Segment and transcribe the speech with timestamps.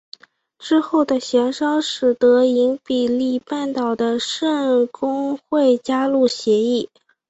[0.57, 6.89] 之后的协商使得伊比利半岛的圣公会加入协议。